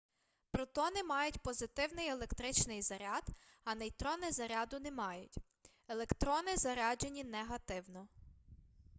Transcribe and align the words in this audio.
протони 0.51 1.03
мають 1.03 1.39
позитивний 1.39 2.07
електричний 2.09 2.81
заряд 2.81 3.23
а 3.63 3.75
нейтрони 3.75 4.31
заряду 4.31 4.79
не 4.79 4.91
мають 4.91 5.37
електрони 5.87 6.57
заряджені 6.57 7.23
негативно 7.23 8.07